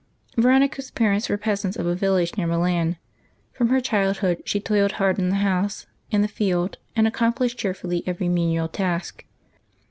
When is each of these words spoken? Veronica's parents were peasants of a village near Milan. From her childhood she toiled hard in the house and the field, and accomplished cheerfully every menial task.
Veronica's 0.35 0.89
parents 0.89 1.29
were 1.29 1.37
peasants 1.37 1.77
of 1.77 1.85
a 1.85 1.93
village 1.93 2.35
near 2.35 2.47
Milan. 2.47 2.97
From 3.53 3.69
her 3.69 3.79
childhood 3.79 4.41
she 4.47 4.59
toiled 4.59 4.93
hard 4.93 5.19
in 5.19 5.29
the 5.29 5.35
house 5.45 5.85
and 6.11 6.23
the 6.23 6.27
field, 6.27 6.79
and 6.95 7.07
accomplished 7.07 7.59
cheerfully 7.59 8.01
every 8.07 8.27
menial 8.27 8.67
task. 8.67 9.25